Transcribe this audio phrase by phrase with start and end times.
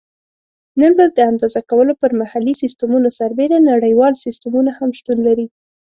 [0.79, 5.47] نن ورځ د اندازه کولو پر محلي سیسټمونو سربیره نړیوال سیسټمونه هم شتون لري.